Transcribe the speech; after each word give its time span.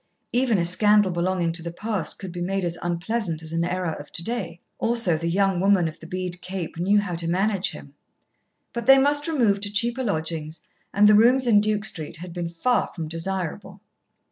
Even 0.33 0.57
a 0.57 0.65
scandal 0.65 1.11
belonging 1.11 1.51
to 1.51 1.61
the 1.61 1.71
past 1.71 2.17
could 2.17 2.31
be 2.31 2.41
made 2.41 2.65
as 2.65 2.75
unpleasant 2.81 3.43
as 3.43 3.53
an 3.53 3.63
error 3.63 3.93
of 3.93 4.11
to 4.13 4.23
day. 4.23 4.59
Also 4.79 5.15
the 5.15 5.29
young 5.29 5.59
woman 5.59 5.87
of 5.87 5.99
the 5.99 6.07
bead 6.07 6.41
cape 6.41 6.79
knew 6.79 6.99
how 6.99 7.13
to 7.13 7.27
manage 7.27 7.69
him. 7.69 7.93
But 8.73 8.87
they 8.87 8.97
must 8.97 9.27
remove 9.27 9.61
to 9.61 9.71
cheaper 9.71 10.03
lodgings, 10.03 10.61
and 10.91 11.07
the 11.07 11.13
rooms 11.13 11.45
in 11.45 11.61
Duke 11.61 11.85
Street 11.85 12.17
had 12.17 12.33
been 12.33 12.49
far 12.49 12.87
from 12.87 13.07
desirable. 13.09 13.79